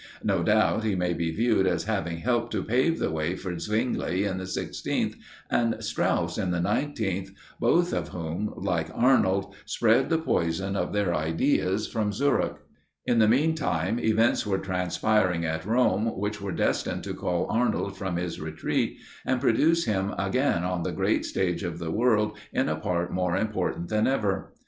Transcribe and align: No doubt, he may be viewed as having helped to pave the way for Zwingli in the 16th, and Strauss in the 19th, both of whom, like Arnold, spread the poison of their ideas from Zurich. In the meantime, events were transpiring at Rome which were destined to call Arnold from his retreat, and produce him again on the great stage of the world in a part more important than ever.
No 0.23 0.41
doubt, 0.41 0.83
he 0.83 0.95
may 0.95 1.13
be 1.13 1.29
viewed 1.29 1.67
as 1.67 1.83
having 1.83 2.17
helped 2.21 2.51
to 2.53 2.63
pave 2.63 2.97
the 2.97 3.11
way 3.11 3.35
for 3.35 3.59
Zwingli 3.59 4.23
in 4.23 4.39
the 4.39 4.45
16th, 4.45 5.13
and 5.47 5.75
Strauss 5.83 6.39
in 6.39 6.49
the 6.49 6.57
19th, 6.57 7.29
both 7.59 7.93
of 7.93 8.07
whom, 8.07 8.51
like 8.57 8.87
Arnold, 8.95 9.53
spread 9.67 10.09
the 10.09 10.17
poison 10.17 10.75
of 10.75 10.91
their 10.91 11.13
ideas 11.13 11.85
from 11.85 12.11
Zurich. 12.11 12.55
In 13.05 13.19
the 13.19 13.27
meantime, 13.27 13.99
events 13.99 14.43
were 14.43 14.57
transpiring 14.57 15.45
at 15.45 15.67
Rome 15.67 16.17
which 16.17 16.41
were 16.41 16.51
destined 16.51 17.03
to 17.03 17.13
call 17.13 17.45
Arnold 17.51 17.95
from 17.95 18.15
his 18.17 18.41
retreat, 18.41 18.97
and 19.23 19.39
produce 19.39 19.85
him 19.85 20.15
again 20.17 20.63
on 20.63 20.81
the 20.81 20.91
great 20.91 21.25
stage 21.25 21.61
of 21.61 21.77
the 21.77 21.91
world 21.91 22.35
in 22.51 22.69
a 22.69 22.75
part 22.75 23.13
more 23.13 23.37
important 23.37 23.89
than 23.89 24.07
ever. 24.07 24.51